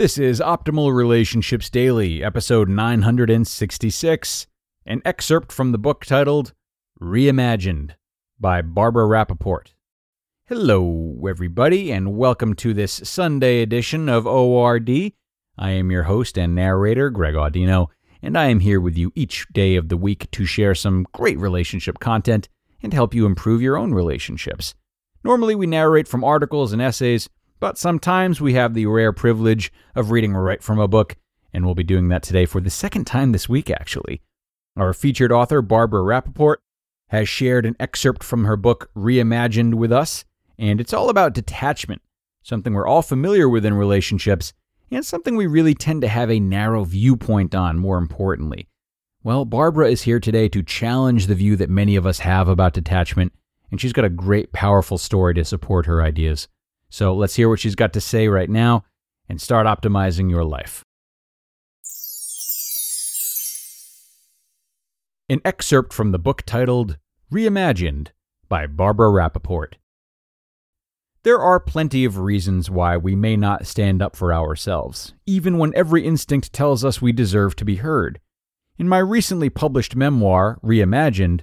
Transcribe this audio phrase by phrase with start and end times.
[0.00, 4.46] This is Optimal Relationships Daily, episode 966,
[4.86, 6.54] an excerpt from the book titled
[6.98, 7.90] Reimagined
[8.40, 9.74] by Barbara Rapaport.
[10.46, 14.88] Hello, everybody, and welcome to this Sunday edition of ORD.
[15.58, 17.88] I am your host and narrator, Greg Audino,
[18.22, 21.38] and I am here with you each day of the week to share some great
[21.38, 22.48] relationship content
[22.82, 24.74] and help you improve your own relationships.
[25.22, 27.28] Normally, we narrate from articles and essays
[27.60, 31.16] but sometimes we have the rare privilege of reading right from a book,
[31.52, 34.22] and we'll be doing that today for the second time this week, actually.
[34.76, 36.56] Our featured author, Barbara Rapaport,
[37.08, 40.24] has shared an excerpt from her book Reimagined with us,
[40.58, 42.00] and it's all about detachment,
[42.42, 44.52] something we're all familiar with in relationships,
[44.90, 48.68] and something we really tend to have a narrow viewpoint on, more importantly.
[49.22, 52.72] Well, Barbara is here today to challenge the view that many of us have about
[52.72, 53.32] detachment,
[53.70, 56.48] and she's got a great, powerful story to support her ideas.
[56.90, 58.84] So let's hear what she's got to say right now
[59.28, 60.84] and start optimizing your life.
[65.28, 66.98] An excerpt from the book titled
[67.32, 68.08] Reimagined
[68.48, 69.74] by Barbara Rapaport.
[71.22, 75.72] There are plenty of reasons why we may not stand up for ourselves, even when
[75.76, 78.18] every instinct tells us we deserve to be heard.
[78.78, 81.42] In my recently published memoir, Reimagined,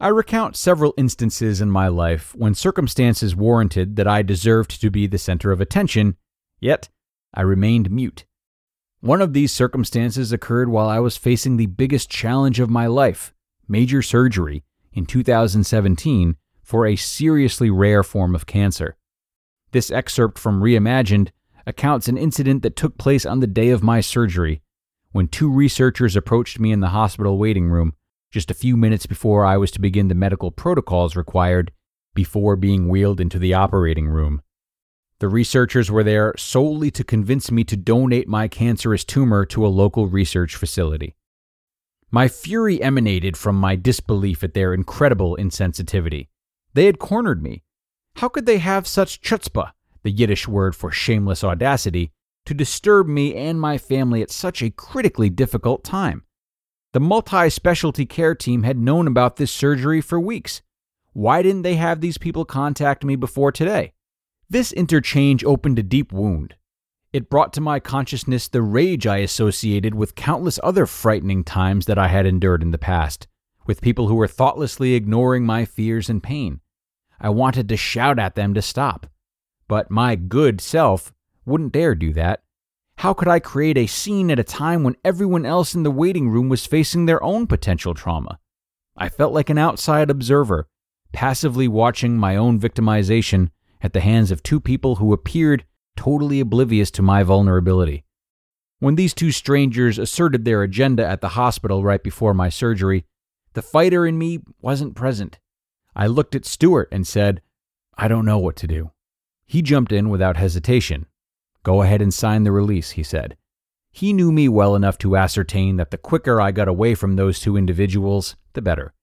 [0.00, 5.08] I recount several instances in my life when circumstances warranted that I deserved to be
[5.08, 6.16] the center of attention,
[6.60, 6.88] yet
[7.34, 8.24] I remained mute.
[9.00, 13.34] One of these circumstances occurred while I was facing the biggest challenge of my life
[13.66, 18.96] major surgery in 2017 for a seriously rare form of cancer.
[19.72, 21.30] This excerpt from Reimagined
[21.66, 24.62] accounts an incident that took place on the day of my surgery
[25.10, 27.94] when two researchers approached me in the hospital waiting room
[28.30, 31.72] just a few minutes before I was to begin the medical protocols required
[32.14, 34.42] before being wheeled into the operating room.
[35.20, 39.68] The researchers were there solely to convince me to donate my cancerous tumor to a
[39.68, 41.16] local research facility.
[42.10, 46.28] My fury emanated from my disbelief at their incredible insensitivity.
[46.74, 47.64] They had cornered me.
[48.16, 49.72] How could they have such chutzpah,
[50.02, 52.12] the Yiddish word for shameless audacity,
[52.46, 56.22] to disturb me and my family at such a critically difficult time?
[56.98, 60.62] The multi specialty care team had known about this surgery for weeks.
[61.12, 63.92] Why didn't they have these people contact me before today?
[64.50, 66.56] This interchange opened a deep wound.
[67.12, 71.98] It brought to my consciousness the rage I associated with countless other frightening times that
[71.98, 73.28] I had endured in the past,
[73.64, 76.58] with people who were thoughtlessly ignoring my fears and pain.
[77.20, 79.06] I wanted to shout at them to stop.
[79.68, 81.14] But my good self
[81.46, 82.42] wouldn't dare do that.
[82.98, 86.28] How could I create a scene at a time when everyone else in the waiting
[86.28, 88.40] room was facing their own potential trauma?
[88.96, 90.66] I felt like an outside observer,
[91.12, 93.50] passively watching my own victimization
[93.80, 95.64] at the hands of two people who appeared
[95.96, 98.04] totally oblivious to my vulnerability.
[98.80, 103.04] When these two strangers asserted their agenda at the hospital right before my surgery,
[103.52, 105.38] the fighter in me wasn't present.
[105.94, 107.42] I looked at Stuart and said,
[107.96, 108.90] I don't know what to do.
[109.46, 111.06] He jumped in without hesitation.
[111.62, 113.36] Go ahead and sign the release, he said.
[113.90, 117.40] He knew me well enough to ascertain that the quicker I got away from those
[117.40, 118.94] two individuals, the better.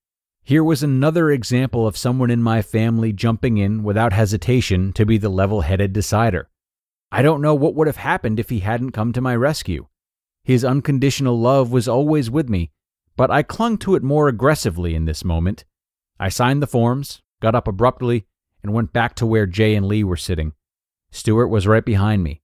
[0.44, 5.18] Here was another example of someone in my family jumping in without hesitation to be
[5.18, 6.50] the level headed decider.
[7.12, 9.88] I don't know what would have happened if he hadn't come to my rescue.
[10.44, 12.72] His unconditional love was always with me,
[13.18, 15.66] but I clung to it more aggressively in this moment.
[16.20, 18.28] I signed the forms, got up abruptly,
[18.62, 20.54] and went back to where Jay and Lee were sitting.
[21.12, 22.42] Stuart was right behind me.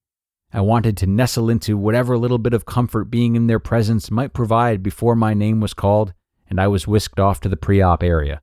[0.53, 4.33] I wanted to nestle into whatever little bit of comfort being in their presence might
[4.33, 6.13] provide before my name was called
[6.49, 8.41] and I was whisked off to the pre op area.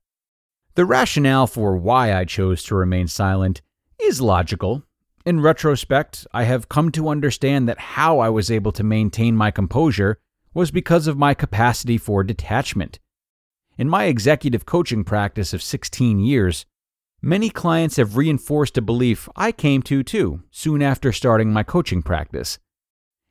[0.75, 3.61] The rationale for why I chose to remain silent
[4.01, 4.83] is logical.
[5.27, 9.51] In retrospect, I have come to understand that how I was able to maintain my
[9.51, 10.19] composure
[10.55, 12.99] was because of my capacity for detachment.
[13.77, 16.65] In my executive coaching practice of 16 years,
[17.21, 22.03] many clients have reinforced a belief I came to too soon after starting my coaching
[22.03, 22.59] practice.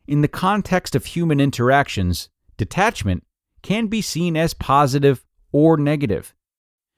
[0.08, 3.24] In the context of human interactions, detachment
[3.62, 6.34] can be seen as positive or negative.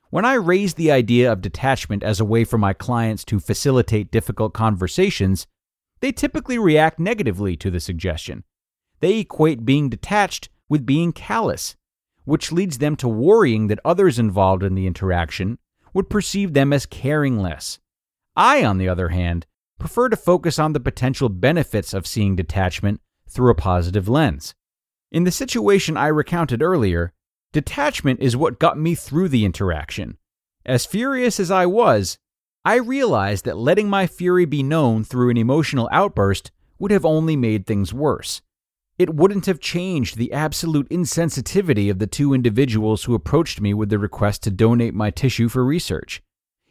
[0.10, 4.12] When I raise the idea of detachment as a way for my clients to facilitate
[4.12, 5.46] difficult conversations,
[6.00, 8.44] they typically react negatively to the suggestion.
[9.02, 11.76] They equate being detached with being callous,
[12.26, 15.60] which leads them to worrying that others involved in the interaction
[15.94, 17.80] would perceive them as caring less.
[18.36, 19.46] I, on the other hand,
[19.80, 24.56] prefer to focus on the potential benefits of seeing detachment through a positive lens.
[25.12, 27.14] In the situation I recounted earlier,
[27.52, 30.18] detachment is what got me through the interaction.
[30.66, 32.20] As furious as I was,
[32.64, 37.36] I realized that letting my fury be known through an emotional outburst would have only
[37.36, 38.42] made things worse.
[39.00, 43.90] It wouldn't have changed the absolute insensitivity of the two individuals who approached me with
[43.90, 46.22] the request to donate my tissue for research.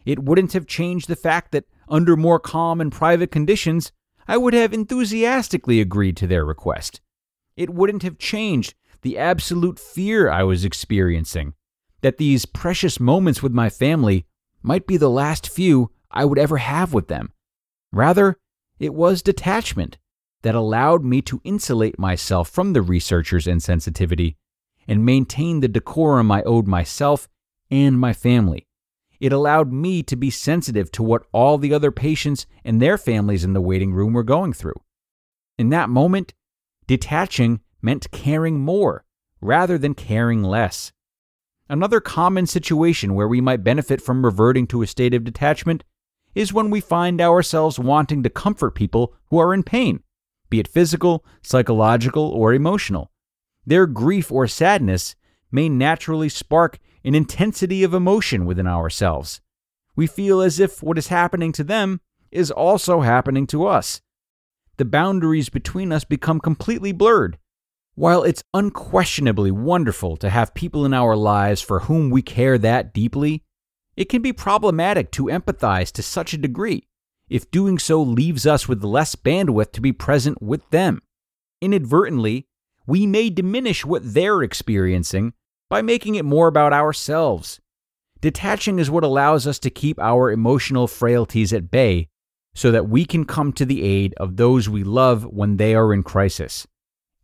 [0.05, 3.93] It wouldn't have changed the fact that, under more calm and private conditions,
[4.29, 7.01] I would have enthusiastically agreed to their request.
[7.57, 11.55] It wouldn't have changed the absolute fear I was experiencing
[12.03, 14.27] that these precious moments with my family
[14.63, 17.33] might be the last few I would ever have with them.
[17.91, 18.37] Rather,
[18.79, 19.97] it was detachment
[20.43, 24.37] that allowed me to insulate myself from the researcher's insensitivity
[24.87, 27.29] and maintain the decorum I owed myself
[27.71, 28.67] and my family.
[29.21, 33.45] It allowed me to be sensitive to what all the other patients and their families
[33.45, 34.81] in the waiting room were going through.
[35.59, 36.35] In that moment,
[36.87, 39.05] detaching meant caring more
[39.41, 40.93] rather than caring less.
[41.69, 45.85] Another common situation where we might benefit from reverting to a state of detachment
[46.35, 50.03] is when we find ourselves wanting to comfort people who are in pain
[50.51, 53.11] be it physical, psychological, or emotional.
[53.67, 55.15] Their grief or sadness
[55.51, 59.41] may naturally spark an intensity of emotion within ourselves.
[59.95, 62.01] We feel as if what is happening to them
[62.31, 64.01] is also happening to us.
[64.77, 67.39] The boundaries between us become completely blurred.
[67.95, 72.95] While it's unquestionably wonderful to have people in our lives for whom we care that
[72.95, 73.43] deeply,
[73.97, 76.88] it can be problematic to empathize to such a degree
[77.29, 81.03] if doing so leaves us with less bandwidth to be present with them.
[81.61, 82.47] Inadvertently,
[82.87, 85.35] we may diminish what they're experiencing
[85.69, 87.61] by making it more about ourselves.
[88.21, 92.09] Detaching is what allows us to keep our emotional frailties at bay
[92.55, 95.93] so that we can come to the aid of those we love when they are
[95.93, 96.67] in crisis.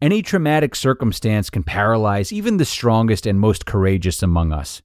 [0.00, 4.82] Any traumatic circumstance can paralyze even the strongest and most courageous among us.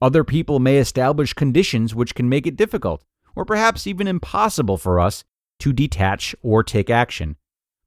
[0.00, 3.04] Other people may establish conditions which can make it difficult
[3.34, 5.24] or perhaps even impossible for us
[5.60, 7.36] to detach or take action.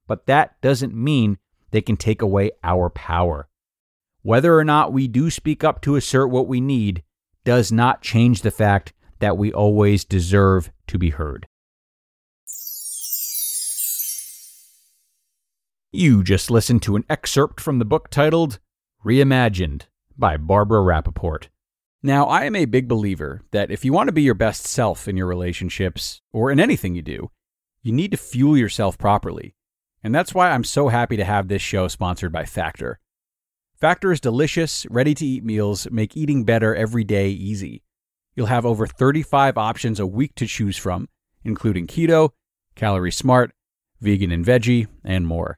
[0.07, 1.37] But that doesn't mean
[1.71, 3.47] they can take away our power.
[4.21, 7.03] Whether or not we do speak up to assert what we need
[7.43, 11.47] does not change the fact that we always deserve to be heard.
[15.91, 18.59] You just listened to an excerpt from the book titled
[19.05, 19.83] Reimagined
[20.17, 21.47] by Barbara Rapaport.
[22.05, 25.07] Now, I am a big believer that if you want to be your best self
[25.07, 27.31] in your relationships or in anything you do,
[27.81, 29.55] you need to fuel yourself properly.
[30.03, 32.99] And that's why I'm so happy to have this show sponsored by Factor.
[33.81, 37.81] Factor's delicious, ready to eat meals make eating better every day easy.
[38.35, 41.09] You'll have over 35 options a week to choose from,
[41.43, 42.29] including keto,
[42.75, 43.51] calorie smart,
[43.99, 45.57] vegan and veggie, and more.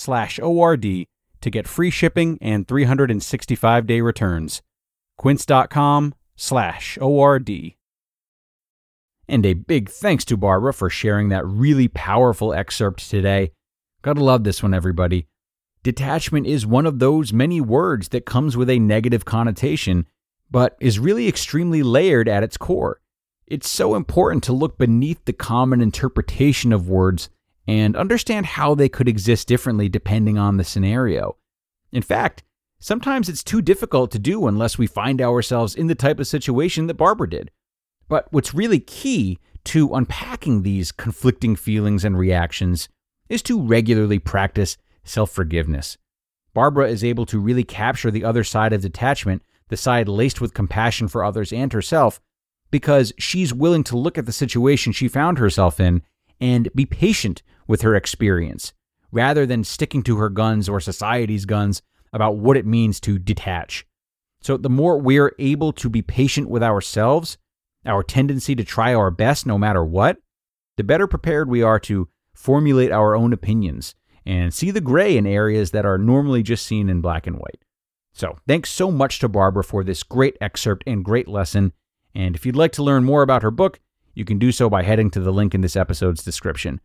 [0.00, 1.06] slash ORD
[1.42, 4.62] to get free shipping and 365 day returns.
[5.18, 7.50] Quince.com slash ORD.
[9.28, 13.52] And a big thanks to Barbara for sharing that really powerful excerpt today.
[14.02, 15.28] Gotta love this one, everybody.
[15.82, 20.06] Detachment is one of those many words that comes with a negative connotation,
[20.50, 23.00] but is really extremely layered at its core.
[23.46, 27.28] It's so important to look beneath the common interpretation of words
[27.66, 31.36] and understand how they could exist differently depending on the scenario.
[31.92, 32.42] In fact,
[32.78, 36.86] sometimes it's too difficult to do unless we find ourselves in the type of situation
[36.86, 37.50] that Barbara did.
[38.08, 42.88] But what's really key to unpacking these conflicting feelings and reactions
[43.28, 45.96] is to regularly practice self forgiveness.
[46.52, 50.54] Barbara is able to really capture the other side of detachment, the side laced with
[50.54, 52.20] compassion for others and herself,
[52.70, 56.02] because she's willing to look at the situation she found herself in
[56.40, 58.72] and be patient with her experience,
[59.12, 61.82] rather than sticking to her guns or society's guns
[62.12, 63.86] about what it means to detach.
[64.40, 67.38] So, the more we're able to be patient with ourselves
[67.86, 70.18] our tendency to try our best no matter what,
[70.76, 73.94] the better prepared we are to formulate our own opinions
[74.26, 77.64] and see the gray in areas that are normally just seen in black and white.
[78.12, 81.72] So, thanks so much to Barbara for this great excerpt and great lesson.
[82.14, 83.80] And if you'd like to learn more about her book,
[84.14, 86.80] you can do so by heading to the link in this episode's description.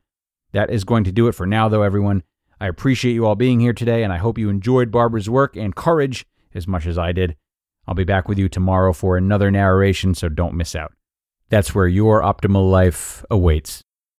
[0.51, 2.23] That is going to do it for now, though, everyone.
[2.59, 5.75] I appreciate you all being here today, and I hope you enjoyed Barbara's work and
[5.75, 7.35] courage as much as I did.
[7.87, 10.93] I'll be back with you tomorrow for another narration, so don't miss out.
[11.49, 13.83] That's where your optimal life awaits.